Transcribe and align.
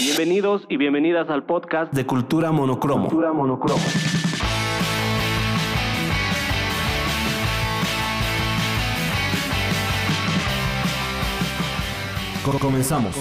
Bienvenidos 0.00 0.66
y 0.68 0.76
bienvenidas 0.76 1.28
al 1.30 1.44
podcast 1.44 1.92
de 1.92 2.06
Cultura 2.06 2.50
Monocromo. 2.52 3.08
Cultura 3.08 3.32
Monocromo. 3.32 3.82
Co- 12.44 12.58
Comenzamos. 12.58 13.14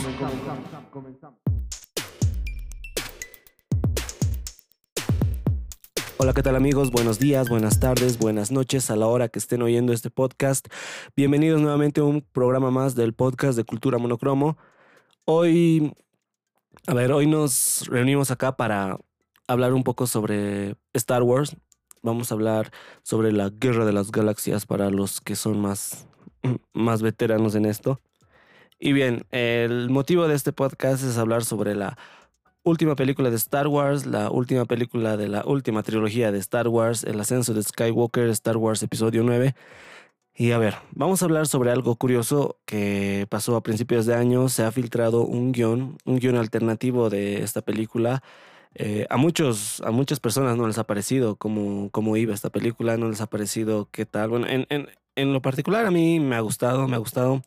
Hola, 6.18 6.34
¿qué 6.34 6.42
tal 6.44 6.56
amigos? 6.56 6.92
Buenos 6.92 7.20
días, 7.20 7.50
buenas 7.50 7.80
tardes, 7.80 8.18
buenas 8.18 8.52
noches 8.52 8.90
a 8.90 8.96
la 8.96 9.08
hora 9.08 9.28
que 9.28 9.40
estén 9.40 9.62
oyendo 9.62 9.92
este 9.92 10.10
podcast. 10.10 10.68
Bienvenidos 11.18 11.62
nuevamente 11.62 12.00
a 12.02 12.06
un 12.06 12.22
programa 12.22 12.72
más 12.72 12.96
del 12.96 13.14
podcast 13.14 13.58
de 13.58 13.66
Cultura 13.66 13.98
Monocromo. 13.98 14.58
Hoy, 15.26 15.94
a 16.88 16.94
ver, 16.94 17.12
hoy 17.12 17.28
nos 17.28 17.88
reunimos 17.88 18.32
acá 18.32 18.58
para 18.58 18.98
hablar 19.48 19.74
un 19.74 19.84
poco 19.84 20.06
sobre 20.08 20.76
Star 20.94 21.24
Wars. 21.24 21.56
Vamos 22.02 22.32
a 22.32 22.36
hablar 22.36 22.72
sobre 23.04 23.32
la 23.32 23.50
Guerra 23.50 23.86
de 23.86 23.94
las 23.94 24.12
Galaxias 24.12 24.66
para 24.66 24.90
los 24.90 25.22
que 25.22 25.36
son 25.36 25.62
más, 25.62 26.08
más 26.74 27.02
veteranos 27.02 27.56
en 27.56 27.66
esto. 27.66 28.02
Y 28.80 28.92
bien, 28.92 29.26
el 29.32 29.90
motivo 29.90 30.28
de 30.28 30.36
este 30.36 30.52
podcast 30.52 31.04
es 31.04 31.18
hablar 31.18 31.46
sobre 31.46 31.74
la 31.74 31.98
última 32.64 32.96
película 32.96 33.30
de 33.30 33.38
Star 33.38 33.68
Wars, 33.68 34.06
la 34.06 34.30
última 34.30 34.66
película 34.66 35.16
de 35.16 35.30
la 35.30 35.46
última 35.46 35.84
trilogía 35.84 36.34
de 36.34 36.40
Star 36.40 36.68
Wars, 36.68 37.06
El 37.06 37.20
ascenso 37.22 37.54
de 37.54 37.64
Skywalker, 37.64 38.28
Star 38.30 38.58
Wars 38.58 38.84
Episodio 38.84 39.24
9. 39.24 39.56
Y 40.36 40.52
a 40.52 40.58
ver, 40.58 40.76
vamos 40.92 41.22
a 41.22 41.26
hablar 41.26 41.46
sobre 41.48 41.72
algo 41.72 41.96
curioso 41.96 42.58
que 42.66 43.28
pasó 43.30 43.56
a 43.56 43.62
principios 43.62 44.08
de 44.08 44.16
año. 44.16 44.50
Se 44.50 44.64
ha 44.64 44.72
filtrado 44.72 45.22
un 45.22 45.52
guion, 45.52 45.98
un 46.06 46.18
guion 46.18 46.38
alternativo 46.38 47.12
de 47.12 47.44
esta 47.44 47.62
película. 47.62 48.24
Eh, 48.74 49.06
a, 49.12 49.18
muchos, 49.18 49.82
a 49.82 49.92
muchas 49.92 50.20
personas 50.20 50.58
no 50.58 50.66
les 50.66 50.80
ha 50.80 50.86
parecido 50.86 51.36
cómo, 51.36 51.92
cómo 51.92 52.18
iba 52.18 52.34
esta 52.34 52.50
película, 52.50 52.98
no 52.98 53.10
les 53.10 53.22
ha 53.22 53.28
parecido 53.28 53.90
qué 53.92 54.08
tal. 54.08 54.30
Bueno, 54.30 54.48
en, 54.48 54.66
en, 54.70 54.90
en 55.16 55.34
lo 55.34 55.42
particular 55.44 55.86
a 55.86 55.92
mí 55.92 56.20
me 56.20 56.36
ha 56.36 56.40
gustado, 56.40 56.88
me 56.88 56.96
ha 56.96 57.00
gustado 57.00 57.44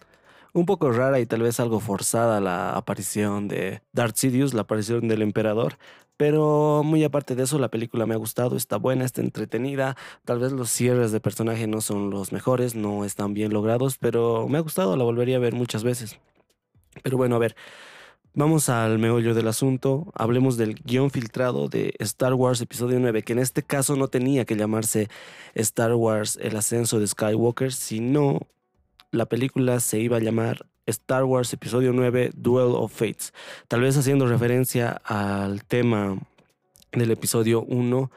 un 0.53 0.65
poco 0.65 0.93
rara 0.93 1.19
y 1.19 1.27
tal 1.27 1.43
vez 1.43 1.59
algo 1.59 1.81
forzada 1.81 2.41
la 2.41 2.71
aparición 2.77 3.49
de 3.49 3.83
Darth 3.93 4.17
Sidious, 4.17 4.55
la 4.55 4.63
aparición 4.63 5.09
del 5.09 5.23
emperador. 5.23 5.77
Pero 6.17 6.83
muy 6.83 7.05
aparte 7.05 7.35
de 7.35 7.43
eso, 7.43 7.59
la 7.59 7.69
película 7.71 8.07
me 8.07 8.15
ha 8.15 8.19
gustado, 8.19 8.57
está 8.57 8.79
buena, 8.79 9.05
está 9.05 9.21
entretenida. 9.21 9.97
Tal 10.25 10.39
vez 10.39 10.53
los 10.53 10.71
cierres 10.71 11.13
de 11.13 11.21
personaje 11.21 11.67
no 11.67 11.81
son 11.81 12.11
los 12.11 12.33
mejores, 12.33 12.75
no 12.75 13.05
están 13.05 13.35
bien 13.35 13.53
logrados, 13.53 13.99
pero 13.99 14.49
me 14.49 14.59
ha 14.59 14.63
gustado, 14.63 14.97
la 14.97 15.05
volvería 15.05 15.37
a 15.37 15.41
ver 15.41 15.55
muchas 15.55 15.85
veces. 15.85 16.19
Pero 17.03 17.19
bueno, 17.19 17.37
a 17.37 17.39
ver, 17.39 17.55
vamos 18.33 18.71
al 18.71 18.99
meollo 18.99 19.35
del 19.35 19.49
asunto. 19.49 20.11
Hablemos 20.15 20.57
del 20.57 20.75
guion 20.75 21.11
filtrado 21.11 21.69
de 21.69 21.95
Star 21.99 22.33
Wars 22.33 22.63
Episodio 22.63 22.99
9, 22.99 23.23
que 23.23 23.35
en 23.35 23.39
este 23.39 23.63
caso 23.63 23.97
no 23.97 24.09
tenía 24.09 24.47
que 24.47 24.57
llamarse 24.57 25.09
Star 25.55 25.95
Wars 25.95 26.39
El 26.41 26.57
ascenso 26.57 26.99
de 26.99 27.07
Skywalker, 27.07 27.73
sino 27.73 28.41
la 29.11 29.27
película 29.27 29.81
se 29.81 29.99
iba 29.99 30.17
a 30.17 30.21
llamar 30.21 30.67
Star 30.87 31.25
Wars 31.25 31.53
Episodio 31.53 31.93
9 31.93 32.31
Duel 32.35 32.75
of 32.75 32.93
Fates, 32.93 33.33
tal 33.69 33.81
vez 33.81 33.97
haciendo 33.97 34.27
referencia 34.27 35.01
al 35.05 35.65
tema 35.65 36.19
del 36.93 37.11
episodio 37.11 37.63
1, 37.63 38.11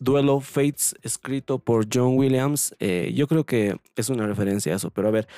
Duel 0.00 0.30
of 0.30 0.48
Fates, 0.48 0.96
escrito 1.02 1.58
por 1.58 1.86
John 1.92 2.16
Williams. 2.16 2.74
Eh, 2.80 3.12
yo 3.14 3.26
creo 3.26 3.44
que 3.44 3.76
es 3.96 4.08
una 4.08 4.26
referencia 4.26 4.72
a 4.72 4.76
eso, 4.76 4.90
pero 4.90 5.08
a 5.08 5.10
ver, 5.10 5.28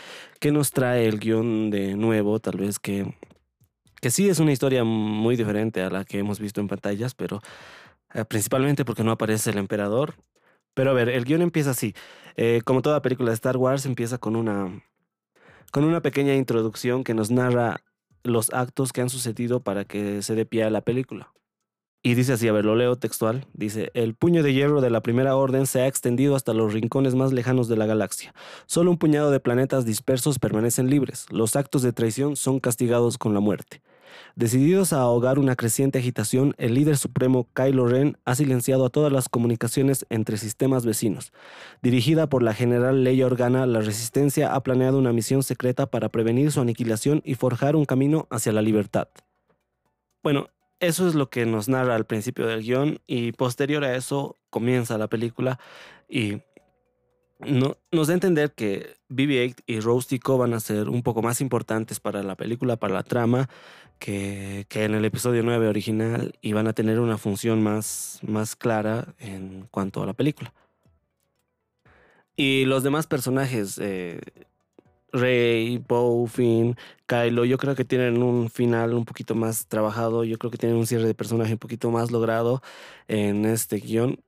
¿qué 0.41 0.53
nos 0.53 0.71
trae 0.71 1.07
el 1.07 1.19
guion 1.19 1.71
de 1.71 1.97
nuevo? 1.97 2.39
Tal 2.39 2.59
vez 2.59 2.79
que, 2.79 3.15
que 4.01 4.11
sí 4.11 4.29
es 4.29 4.39
una 4.39 4.53
historia 4.53 4.85
muy 4.85 5.37
diferente 5.37 5.83
a 5.83 5.91
la 5.91 6.05
que 6.05 6.21
hemos 6.21 6.39
visto 6.39 6.61
en 6.61 6.69
pantallas, 6.69 7.15
pero 7.15 7.41
eh, 8.15 8.25
principalmente 8.25 8.85
porque 8.85 9.03
no 9.03 9.11
aparece 9.11 9.51
el 9.51 9.59
emperador. 9.59 10.15
Pero 10.75 10.91
a 10.91 10.95
ver, 10.95 11.09
el 11.09 11.25
guion 11.25 11.43
empieza 11.43 11.71
así. 11.71 11.95
Eh, 12.37 12.63
como 12.65 12.83
toda 12.83 13.03
película 13.03 13.31
de 13.31 13.35
Star 13.35 13.57
Wars, 13.57 13.85
empieza 13.85 14.19
con 14.19 14.37
una, 14.37 14.83
con 15.73 15.85
una 15.85 16.03
pequeña 16.03 16.35
introducción 16.35 17.03
que 17.03 17.15
nos 17.15 17.31
narra 17.31 17.81
los 18.23 18.53
actos 18.53 18.93
que 18.93 19.01
han 19.01 19.09
sucedido 19.09 19.61
para 19.61 19.85
que 19.85 20.23
se 20.23 20.35
dé 20.35 20.45
pie 20.45 20.65
a 20.65 20.71
la 20.71 20.83
película. 20.83 21.33
Y 22.05 22.15
dice 22.15 22.35
así, 22.35 22.47
a 22.47 22.53
ver, 22.53 22.65
lo 22.65 22.77
leo 22.77 22.97
textual. 22.97 23.47
Dice, 23.55 23.91
el 23.95 24.15
puño 24.15 24.43
de 24.43 24.53
hierro 24.53 24.81
de 24.81 24.91
la 24.91 25.01
primera 25.01 25.35
orden 25.35 25.67
se 25.67 25.81
ha 25.81 25.87
extendido 25.87 26.37
hasta 26.37 26.53
los 26.53 26.75
rincones 26.75 27.15
más 27.15 27.33
lejanos 27.33 27.69
de 27.69 27.77
la 27.77 27.87
galaxia. 27.87 28.35
Solo 28.67 28.91
un 28.91 28.99
puñado 28.99 29.31
de 29.31 29.41
planetas 29.41 29.87
dispersos 29.87 30.39
permanecen 30.39 30.91
libres. 30.91 31.27
Los 31.31 31.57
actos 31.57 31.83
de 31.83 31.93
traición 31.93 32.37
son 32.37 32.61
castigados 32.61 33.19
con 33.19 33.35
la 33.35 33.41
muerte. 33.41 33.83
Decididos 34.35 34.93
a 34.93 35.01
ahogar 35.01 35.39
una 35.39 35.57
creciente 35.57 35.99
agitación, 35.99 36.55
el 36.59 36.75
líder 36.75 36.97
supremo 36.97 37.49
Kylo 37.55 37.87
Ren 37.87 38.19
ha 38.25 38.35
silenciado 38.35 38.87
a 38.87 38.91
todas 38.91 39.13
las 39.13 39.29
comunicaciones 39.29 40.07
entre 40.11 40.37
sistemas 40.37 40.87
vecinos. 40.87 41.33
Dirigida 41.83 42.29
por 42.29 42.43
la 42.43 42.55
general 42.55 43.05
Leia 43.05 43.27
Organa, 43.27 43.67
la 43.67 43.81
Resistencia 43.81 44.55
ha 44.55 44.63
planeado 44.63 44.99
una 44.99 45.13
misión 45.13 45.43
secreta 45.43 45.87
para 45.87 46.09
prevenir 46.09 46.53
su 46.53 46.61
aniquilación 46.61 47.23
y 47.25 47.35
forjar 47.35 47.77
un 47.77 47.85
camino 47.85 48.27
hacia 48.31 48.53
la 48.53 48.63
libertad. 48.63 49.09
Bueno, 50.23 50.49
eso 50.81 51.07
es 51.07 51.15
lo 51.15 51.31
que 51.31 51.47
nos 51.47 51.69
narra 51.69 51.95
al 51.95 52.07
principio 52.07 52.47
del 52.47 52.63
guion 52.63 52.99
y 53.07 53.33
posterior 53.33 53.85
a 53.85 53.95
eso 53.95 54.37
comienza 54.51 54.99
la 54.99 55.09
película 55.09 55.61
y 56.09 56.43
no, 57.47 57.77
nos 57.91 58.07
da 58.09 58.13
a 58.13 58.15
entender 58.15 58.53
que 58.53 58.95
BB-8 59.09 59.63
y 59.67 59.81
Rose 59.81 60.09
Tico 60.09 60.39
van 60.39 60.55
a 60.55 60.61
ser 60.61 60.89
un 60.89 61.03
poco 61.03 61.23
más 61.23 61.41
importantes 61.41 62.01
para 62.01 62.23
la 62.23 62.37
película, 62.37 62.77
para 62.77 62.95
la 62.95 63.03
trama, 63.03 63.49
que, 63.99 64.67
que, 64.69 64.85
en 64.85 64.95
el 64.95 65.05
episodio 65.05 65.43
9 65.43 65.69
original 65.69 66.35
y 66.41 66.53
van 66.53 66.67
a 66.67 66.73
tener 66.73 67.01
una 67.01 67.19
función 67.19 67.63
más, 67.63 68.21
más 68.23 68.57
clara 68.57 69.15
en 69.19 69.69
cuanto 69.71 70.03
a 70.03 70.07
la 70.07 70.15
película. 70.15 70.53
Y 72.37 72.65
los 72.65 72.83
demás 72.83 73.07
personajes, 73.07 73.79
eh, 73.81 74.21
Rey, 75.13 75.79
Poe, 75.79 76.27
Finn, 76.27 76.77
Kylo, 77.07 77.45
yo 77.45 77.59
creo 77.59 77.75
que 77.75 77.85
tienen 77.85 78.23
un 78.23 78.49
final 78.49 78.95
un 78.95 79.05
poquito 79.05 79.35
más 79.35 79.67
trabajado, 79.67 80.25
yo 80.25 80.39
creo 80.39 80.51
que 80.51 80.59
tienen 80.59 80.79
un 80.79 80.87
cierre 80.87 81.07
de 81.07 81.15
personaje 81.15 81.53
un 81.53 81.59
poquito 81.59 81.91
más 81.91 82.11
logrado 82.11 82.63
en 83.09 83.45
este 83.45 83.77
guion 83.77 84.19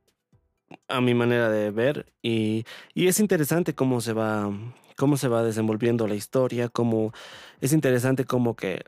a 0.89 1.01
mi 1.01 1.15
manera 1.15 1.49
de 1.51 1.71
ver 1.71 2.07
y, 2.23 2.65
y, 2.95 3.09
es 3.09 3.21
interesante 3.21 3.75
cómo 3.75 4.01
se 4.01 4.13
va 4.13 4.51
cómo 4.97 5.17
se 5.17 5.29
va 5.29 5.43
desenvolviendo 5.43 6.07
la 6.07 6.15
historia 6.15 6.69
cómo 6.69 7.13
es 7.61 7.73
interesante 7.73 8.25
como 8.25 8.57
que 8.57 8.83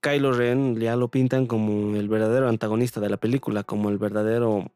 Kylo 0.00 0.32
Ren 0.32 0.76
ya 0.76 0.96
lo 0.96 1.08
pintan 1.08 1.46
como 1.46 1.96
el 1.96 2.08
verdadero 2.08 2.48
antagonista 2.48 3.00
de 3.00 3.10
la 3.10 3.16
película 3.16 3.64
como 3.64 3.90
el 3.90 3.98
verdadero 3.98 4.70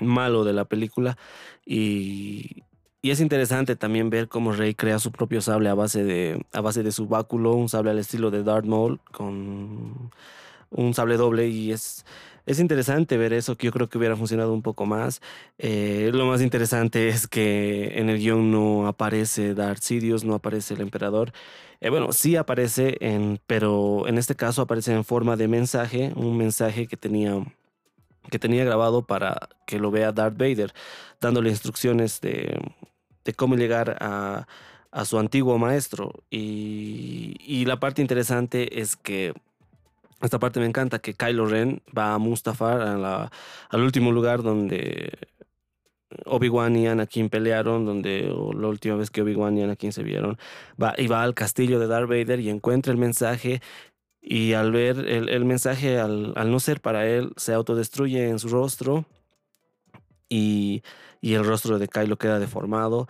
malo 0.00 0.44
de 0.44 0.52
la 0.52 0.64
película. 0.64 1.18
Y, 1.66 2.64
y 3.02 3.10
es 3.10 3.20
interesante 3.20 3.76
también 3.76 4.10
ver 4.10 4.28
cómo 4.28 4.52
Rey 4.52 4.74
crea 4.74 4.98
su 4.98 5.12
propio 5.12 5.40
sable 5.40 5.68
a 5.68 5.74
base 5.74 6.04
de 6.04 6.44
a 6.52 6.60
base 6.60 6.82
de 6.82 6.92
su 6.92 7.08
báculo 7.08 7.52
un 7.54 7.68
sable 7.68 7.90
al 7.90 7.98
estilo 7.98 8.30
de 8.30 8.42
Darth 8.42 8.64
Maul 8.64 9.00
con 9.10 10.10
un 10.70 10.94
sable 10.94 11.16
doble 11.16 11.48
y 11.48 11.72
es 11.72 12.06
es 12.46 12.58
interesante 12.58 13.16
ver 13.16 13.32
eso, 13.32 13.56
que 13.56 13.66
yo 13.66 13.72
creo 13.72 13.88
que 13.88 13.98
hubiera 13.98 14.16
funcionado 14.16 14.52
un 14.52 14.62
poco 14.62 14.86
más. 14.86 15.20
Eh, 15.58 16.10
lo 16.12 16.26
más 16.26 16.40
interesante 16.42 17.08
es 17.08 17.26
que 17.28 17.98
en 17.98 18.08
el 18.08 18.18
guion 18.18 18.50
no 18.50 18.86
aparece 18.86 19.54
Darth 19.54 19.82
Sidious, 19.82 20.24
no 20.24 20.34
aparece 20.34 20.74
el 20.74 20.80
emperador. 20.80 21.32
Eh, 21.80 21.90
bueno, 21.90 22.12
sí 22.12 22.36
aparece, 22.36 22.96
en, 23.00 23.40
pero 23.46 24.06
en 24.08 24.18
este 24.18 24.36
caso 24.36 24.62
aparece 24.62 24.92
en 24.92 25.04
forma 25.04 25.36
de 25.36 25.48
mensaje, 25.48 26.12
un 26.16 26.36
mensaje 26.36 26.86
que 26.86 26.96
tenía, 26.96 27.34
que 28.30 28.38
tenía 28.38 28.64
grabado 28.64 29.06
para 29.06 29.48
que 29.66 29.78
lo 29.78 29.90
vea 29.90 30.12
Darth 30.12 30.36
Vader, 30.36 30.72
dándole 31.20 31.50
instrucciones 31.50 32.20
de, 32.20 32.60
de 33.24 33.34
cómo 33.34 33.56
llegar 33.56 33.96
a, 34.00 34.46
a, 34.90 35.04
su 35.04 35.18
antiguo 35.18 35.58
maestro. 35.58 36.12
Y, 36.30 37.36
y 37.40 37.64
la 37.64 37.80
parte 37.80 38.02
interesante 38.02 38.80
es 38.80 38.96
que 38.96 39.34
esta 40.22 40.38
parte 40.38 40.60
me 40.60 40.66
encanta 40.66 40.98
que 40.98 41.14
Kylo 41.14 41.46
Ren 41.46 41.82
va 41.96 42.14
a 42.14 42.18
Mustafar, 42.18 42.80
al 42.80 43.80
último 43.80 44.12
lugar 44.12 44.42
donde 44.42 45.18
Obi-Wan 46.26 46.76
y 46.76 46.86
Anakin 46.86 47.28
pelearon, 47.28 47.84
donde 47.84 48.22
la 48.22 48.68
última 48.68 48.96
vez 48.96 49.10
que 49.10 49.22
Obi-Wan 49.22 49.58
y 49.58 49.62
Anakin 49.62 49.92
se 49.92 50.02
vieron, 50.02 50.38
va, 50.80 50.94
y 50.96 51.06
va 51.06 51.22
al 51.22 51.34
castillo 51.34 51.78
de 51.78 51.86
Darth 51.86 52.08
Vader 52.08 52.40
y 52.40 52.50
encuentra 52.50 52.92
el 52.92 52.98
mensaje 52.98 53.60
y 54.20 54.52
al 54.52 54.70
ver 54.70 54.98
el, 55.08 55.44
mensaje, 55.44 55.98
al, 55.98 56.32
al, 56.36 56.50
no 56.50 56.60
ser 56.60 56.80
para 56.80 57.08
él, 57.08 57.32
se 57.36 57.54
autodestruye 57.54 58.28
en 58.28 58.38
su 58.38 58.48
rostro 58.48 59.04
y, 60.28 60.82
y 61.20 61.34
el 61.34 61.44
rostro 61.44 61.78
de 61.78 61.88
Kylo 61.88 62.16
queda 62.18 62.38
deformado. 62.38 63.08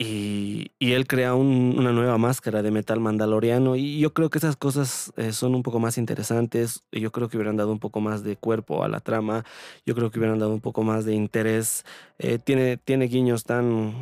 Y, 0.00 0.70
y, 0.78 0.92
él 0.92 1.08
crea 1.08 1.34
un, 1.34 1.74
una 1.76 1.90
nueva 1.90 2.18
máscara 2.18 2.62
de 2.62 2.70
metal 2.70 3.00
mandaloriano 3.00 3.74
y 3.74 3.98
yo 3.98 4.14
creo 4.14 4.30
que 4.30 4.38
esas 4.38 4.54
cosas 4.54 5.12
eh, 5.16 5.32
son 5.32 5.56
un 5.56 5.64
poco 5.64 5.80
más 5.80 5.98
interesantes, 5.98 6.84
yo 6.92 7.10
creo 7.10 7.28
que 7.28 7.36
hubieran 7.36 7.56
dado 7.56 7.72
un 7.72 7.80
poco 7.80 8.00
más 8.00 8.22
de 8.22 8.36
cuerpo 8.36 8.84
a 8.84 8.88
la 8.88 9.00
trama, 9.00 9.44
yo 9.84 9.96
creo 9.96 10.12
que 10.12 10.20
hubieran 10.20 10.38
dado 10.38 10.54
un 10.54 10.60
poco 10.60 10.84
más 10.84 11.04
de 11.04 11.14
interés, 11.14 11.84
eh, 12.20 12.38
tiene, 12.38 12.76
tiene 12.76 13.06
guiños 13.06 13.42
tan, 13.42 13.92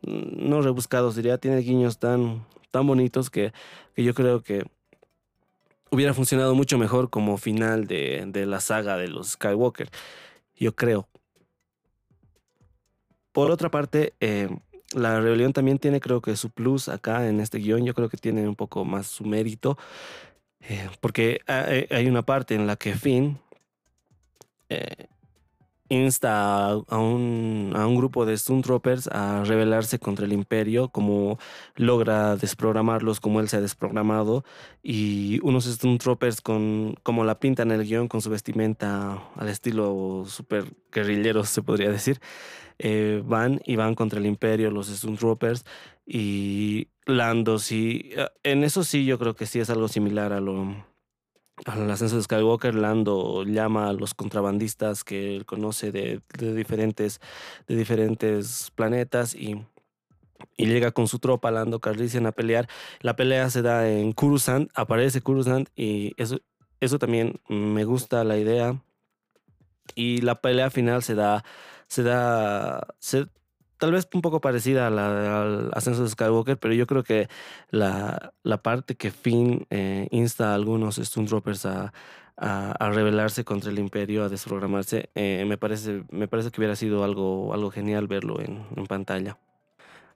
no 0.00 0.62
rebuscados 0.62 1.16
diría, 1.16 1.36
tiene 1.36 1.58
guiños 1.58 1.98
tan, 1.98 2.46
tan 2.70 2.86
bonitos 2.86 3.28
que, 3.28 3.52
que 3.94 4.04
yo 4.04 4.14
creo 4.14 4.42
que 4.42 4.64
hubiera 5.90 6.14
funcionado 6.14 6.54
mucho 6.54 6.78
mejor 6.78 7.10
como 7.10 7.36
final 7.36 7.86
de, 7.86 8.24
de 8.26 8.46
la 8.46 8.60
saga 8.60 8.96
de 8.96 9.08
los 9.08 9.32
Skywalker. 9.32 9.90
Yo 10.56 10.74
creo. 10.74 11.06
Por 13.32 13.50
otra 13.50 13.70
parte, 13.70 14.14
eh, 14.20 14.48
la 14.94 15.20
rebelión 15.20 15.52
también 15.52 15.78
tiene 15.78 16.00
creo 16.00 16.20
que 16.20 16.36
su 16.36 16.50
plus 16.50 16.88
acá 16.88 17.28
en 17.28 17.40
este 17.40 17.58
guion. 17.58 17.84
Yo 17.84 17.94
creo 17.94 18.08
que 18.08 18.16
tiene 18.16 18.48
un 18.48 18.56
poco 18.56 18.84
más 18.84 19.06
su 19.06 19.24
mérito. 19.24 19.78
eh, 20.60 20.88
porque 21.00 21.40
hay, 21.46 21.86
hay 21.90 22.08
una 22.08 22.22
parte 22.22 22.54
en 22.54 22.66
la 22.66 22.76
que 22.76 22.94
Finn 22.94 23.38
eh, 24.68 25.08
insta 25.92 26.70
a, 26.70 26.98
un, 26.98 27.72
a 27.74 27.86
un 27.86 27.96
grupo 27.96 28.24
de 28.24 28.36
Stormtroopers 28.36 29.08
a 29.08 29.44
rebelarse 29.44 29.98
contra 29.98 30.24
el 30.24 30.32
imperio, 30.32 30.88
como 30.88 31.38
logra 31.76 32.36
desprogramarlos 32.36 33.20
como 33.20 33.40
él 33.40 33.48
se 33.48 33.58
ha 33.58 33.60
desprogramado, 33.60 34.44
y 34.82 35.38
unos 35.42 35.66
Stormtroopers 35.66 36.40
con, 36.40 36.96
como 37.02 37.24
la 37.24 37.38
pinta 37.38 37.62
en 37.62 37.72
el 37.72 37.84
guion, 37.84 38.08
con 38.08 38.22
su 38.22 38.30
vestimenta 38.30 39.22
al 39.36 39.48
estilo 39.48 40.24
super 40.26 40.64
guerrillero, 40.90 41.44
se 41.44 41.62
podría 41.62 41.90
decir, 41.90 42.20
eh, 42.78 43.22
van 43.24 43.60
y 43.66 43.76
van 43.76 43.94
contra 43.94 44.18
el 44.18 44.26
imperio, 44.26 44.70
los 44.70 44.88
Stormtroopers, 44.88 45.64
y 46.06 46.88
Lando 47.04 47.58
sí, 47.58 48.10
eh, 48.12 48.28
en 48.44 48.64
eso 48.64 48.84
sí 48.84 49.04
yo 49.04 49.18
creo 49.18 49.34
que 49.34 49.46
sí 49.46 49.60
es 49.60 49.70
algo 49.70 49.88
similar 49.88 50.32
a 50.32 50.40
lo 50.40 50.91
al 51.66 51.90
ascenso 51.90 52.16
de 52.16 52.22
Skywalker, 52.22 52.74
Lando 52.74 53.44
llama 53.44 53.88
a 53.88 53.92
los 53.92 54.14
contrabandistas 54.14 55.04
que 55.04 55.36
él 55.36 55.46
conoce 55.46 55.92
de, 55.92 56.20
de 56.38 56.54
diferentes, 56.54 57.20
de 57.66 57.76
diferentes 57.76 58.70
planetas 58.74 59.34
y, 59.34 59.64
y 60.56 60.66
llega 60.66 60.90
con 60.90 61.08
su 61.08 61.18
tropa, 61.18 61.50
Lando 61.50 61.80
Calrissian, 61.80 62.26
a 62.26 62.32
pelear. 62.32 62.68
La 63.00 63.16
pelea 63.16 63.50
se 63.50 63.62
da 63.62 63.88
en 63.88 64.12
Coruscant, 64.12 64.70
aparece 64.74 65.20
Coruscant 65.20 65.68
y 65.76 66.12
eso, 66.16 66.38
eso 66.80 66.98
también 66.98 67.40
me 67.48 67.84
gusta 67.84 68.24
la 68.24 68.38
idea. 68.38 68.82
Y 69.94 70.18
la 70.18 70.40
pelea 70.40 70.70
final 70.70 71.02
se 71.02 71.14
da, 71.14 71.44
se 71.86 72.02
da, 72.02 72.86
se, 72.98 73.26
tal 73.82 73.90
vez 73.90 74.08
un 74.14 74.22
poco 74.22 74.40
parecida 74.40 74.86
al 74.86 75.70
ascenso 75.74 76.04
de 76.04 76.08
Skywalker, 76.08 76.56
pero 76.56 76.72
yo 76.72 76.86
creo 76.86 77.02
que 77.02 77.28
la, 77.70 78.32
la 78.44 78.62
parte 78.62 78.94
que 78.94 79.10
Finn 79.10 79.66
eh, 79.70 80.06
insta 80.12 80.52
a 80.52 80.54
algunos 80.54 80.98
Stormtroopers 80.98 81.66
a, 81.66 81.92
a, 82.36 82.70
a, 82.70 82.90
rebelarse 82.90 83.42
contra 83.44 83.72
el 83.72 83.80
Imperio, 83.80 84.22
a 84.22 84.28
desprogramarse, 84.28 85.10
eh, 85.16 85.44
me, 85.48 85.58
parece, 85.58 86.04
me 86.12 86.28
parece 86.28 86.52
que 86.52 86.60
hubiera 86.60 86.76
sido 86.76 87.02
algo, 87.02 87.52
algo 87.54 87.72
genial 87.72 88.06
verlo 88.06 88.40
en, 88.40 88.64
en 88.76 88.86
pantalla. 88.86 89.36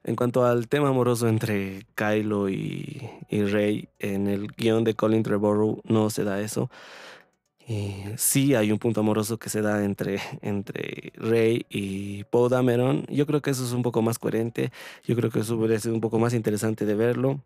En 0.05 0.15
cuanto 0.15 0.45
al 0.45 0.69
tema 0.69 0.87
amoroso 0.87 1.27
entre 1.27 1.85
Kylo 1.93 2.47
y, 2.47 3.09
y 3.27 3.43
Rey, 3.43 3.89
en 3.99 4.27
el 4.27 4.47
guion 4.47 4.85
de 4.85 4.93
Colin 4.93 5.23
Trevorrow 5.23 5.81
no 5.83 6.09
se 6.09 6.23
da 6.23 6.39
eso. 6.39 6.69
Y 7.67 7.93
sí 8.15 8.55
hay 8.55 8.71
un 8.71 8.79
punto 8.79 9.01
amoroso 9.01 9.37
que 9.37 9.49
se 9.49 9.61
da 9.61 9.83
entre, 9.83 10.19
entre 10.41 11.11
Rey 11.15 11.65
y 11.69 12.23
Poe 12.25 12.49
Dameron. 12.49 13.05
Yo 13.09 13.25
creo 13.25 13.41
que 13.41 13.51
eso 13.51 13.65
es 13.65 13.73
un 13.73 13.83
poco 13.83 14.01
más 14.01 14.19
coherente. 14.19 14.71
Yo 15.03 15.15
creo 15.15 15.29
que 15.29 15.41
eso 15.41 15.57
hubiera 15.57 15.79
sido 15.79 15.93
un 15.93 16.01
poco 16.01 16.17
más 16.17 16.33
interesante 16.33 16.85
de 16.85 16.95
verlo. 16.95 17.41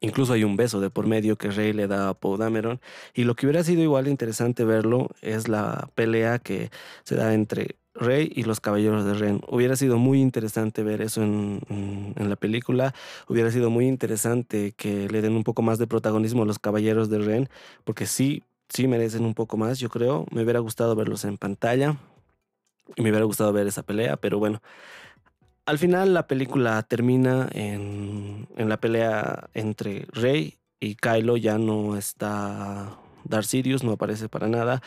Incluso 0.00 0.32
hay 0.32 0.44
un 0.44 0.56
beso 0.56 0.80
de 0.80 0.90
por 0.90 1.06
medio 1.06 1.36
que 1.36 1.50
Rey 1.50 1.72
le 1.72 1.86
da 1.86 2.08
a 2.08 2.14
Poe 2.14 2.36
Dameron. 2.36 2.80
Y 3.14 3.24
lo 3.24 3.36
que 3.36 3.46
hubiera 3.46 3.62
sido 3.62 3.82
igual 3.82 4.08
interesante 4.08 4.64
verlo 4.64 5.10
es 5.22 5.48
la 5.48 5.88
pelea 5.94 6.40
que 6.40 6.70
se 7.04 7.14
da 7.14 7.32
entre 7.34 7.76
Rey 7.94 8.32
y 8.34 8.44
los 8.44 8.60
Caballeros 8.60 9.04
de 9.04 9.14
Ren. 9.14 9.40
Hubiera 9.48 9.76
sido 9.76 9.98
muy 9.98 10.20
interesante 10.20 10.82
ver 10.82 11.00
eso 11.00 11.22
en, 11.22 11.60
en, 11.68 12.14
en, 12.16 12.30
la 12.30 12.36
película. 12.36 12.94
Hubiera 13.28 13.50
sido 13.50 13.70
muy 13.70 13.86
interesante 13.86 14.72
que 14.76 15.08
le 15.08 15.20
den 15.20 15.34
un 15.34 15.44
poco 15.44 15.62
más 15.62 15.78
de 15.78 15.86
protagonismo 15.86 16.42
a 16.42 16.46
los 16.46 16.58
Caballeros 16.58 17.10
de 17.10 17.18
Ren, 17.18 17.48
porque 17.84 18.06
sí 18.06 18.44
sí 18.68 18.86
merecen 18.86 19.24
un 19.24 19.34
poco 19.34 19.56
más, 19.56 19.78
yo 19.78 19.88
creo. 19.88 20.26
Me 20.30 20.42
hubiera 20.42 20.60
gustado 20.60 20.94
verlos 20.94 21.24
en 21.24 21.38
pantalla 21.38 21.96
y 22.96 23.02
me 23.02 23.10
hubiera 23.10 23.24
gustado 23.24 23.52
ver 23.52 23.66
esa 23.66 23.82
pelea, 23.82 24.16
pero 24.16 24.38
bueno. 24.38 24.62
Al 25.66 25.78
final 25.78 26.14
la 26.14 26.26
película 26.26 26.82
termina 26.82 27.48
en, 27.52 28.48
en 28.56 28.68
la 28.70 28.78
pelea 28.78 29.50
entre 29.52 30.06
Rey 30.12 30.58
y 30.80 30.94
Kylo. 30.94 31.36
Ya 31.36 31.58
no 31.58 31.96
está 31.96 32.98
Darth 33.24 33.46
Sidious, 33.46 33.84
no 33.84 33.92
aparece 33.92 34.30
para 34.30 34.48
nada. 34.48 34.82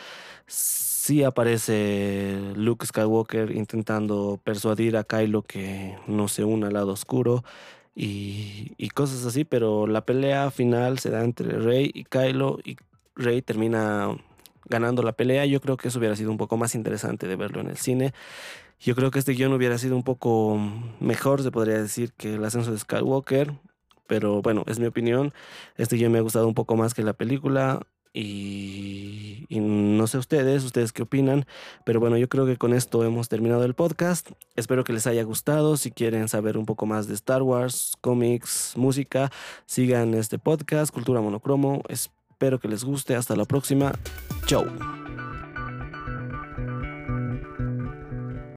Sí 0.46 1.22
aparece 1.22 2.52
Luke 2.56 2.84
Skywalker 2.84 3.52
intentando 3.52 4.40
persuadir 4.42 4.96
a 4.96 5.04
Kylo 5.04 5.42
que 5.42 5.96
no 6.08 6.26
se 6.26 6.42
una 6.42 6.66
al 6.66 6.74
lado 6.74 6.92
oscuro 6.92 7.44
y, 7.94 8.72
y 8.76 8.88
cosas 8.90 9.24
así, 9.24 9.44
pero 9.44 9.86
la 9.86 10.04
pelea 10.04 10.50
final 10.50 10.98
se 10.98 11.10
da 11.10 11.22
entre 11.22 11.58
Rey 11.58 11.90
y 11.94 12.04
Kylo 12.04 12.58
y 12.64 12.76
Rey 13.16 13.42
termina 13.42 14.16
ganando 14.66 15.02
la 15.02 15.12
pelea. 15.12 15.46
Yo 15.46 15.60
creo 15.60 15.76
que 15.76 15.88
eso 15.88 15.98
hubiera 15.98 16.16
sido 16.16 16.30
un 16.30 16.38
poco 16.38 16.56
más 16.56 16.74
interesante 16.74 17.26
de 17.26 17.36
verlo 17.36 17.60
en 17.60 17.68
el 17.68 17.76
cine. 17.76 18.12
Yo 18.80 18.94
creo 18.96 19.10
que 19.10 19.18
este 19.18 19.32
guion 19.32 19.52
hubiera 19.52 19.78
sido 19.78 19.94
un 19.94 20.02
poco 20.02 20.58
mejor, 20.98 21.42
se 21.42 21.52
podría 21.52 21.80
decir, 21.80 22.12
que 22.14 22.34
el 22.34 22.44
ascenso 22.44 22.72
de 22.72 22.78
Skywalker. 22.78 23.52
Pero 24.06 24.42
bueno, 24.42 24.64
es 24.66 24.78
mi 24.78 24.86
opinión. 24.86 25.32
Este 25.76 25.96
guion 25.96 26.12
me 26.12 26.18
ha 26.18 26.22
gustado 26.22 26.48
un 26.48 26.54
poco 26.54 26.76
más 26.76 26.92
que 26.94 27.02
la 27.02 27.12
película. 27.12 27.80
Y, 28.14 29.46
no 29.50 30.06
sé 30.06 30.18
ustedes, 30.18 30.64
ustedes 30.64 30.92
qué 30.92 31.02
opinan, 31.02 31.46
pero 31.86 31.98
bueno, 31.98 32.18
yo 32.18 32.28
creo 32.28 32.44
que 32.44 32.58
con 32.58 32.74
esto 32.74 33.04
hemos 33.04 33.28
terminado 33.28 33.64
el 33.64 33.74
podcast. 33.74 34.30
Espero 34.54 34.84
que 34.84 34.92
les 34.92 35.06
haya 35.06 35.22
gustado. 35.22 35.78
Si 35.78 35.90
quieren 35.90 36.28
saber 36.28 36.58
un 36.58 36.66
poco 36.66 36.84
más 36.84 37.08
de 37.08 37.14
Star 37.14 37.42
Wars, 37.42 37.96
cómics, 38.02 38.74
música, 38.76 39.30
sigan 39.64 40.12
este 40.12 40.38
podcast, 40.38 40.92
Cultura 40.92 41.22
Monocromo. 41.22 41.82
Espero 42.42 42.58
que 42.58 42.66
les 42.66 42.82
guste. 42.82 43.14
Hasta 43.14 43.36
la 43.36 43.44
próxima. 43.44 43.92
Chau. 44.46 44.66